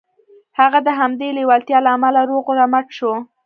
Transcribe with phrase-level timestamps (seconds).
[0.59, 3.11] هغه د همدې لېوالتیا له امله روغ رمټ شو